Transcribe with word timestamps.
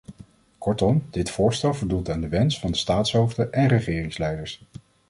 Kortom, 0.57 1.07
dit 1.09 1.29
voorstel 1.29 1.73
voldoet 1.73 2.09
aan 2.09 2.21
de 2.21 2.27
wens 2.27 2.59
van 2.59 2.71
de 2.71 2.77
staatshoofden 2.77 3.53
en 3.53 3.67
regeringsleiders. 3.67 4.61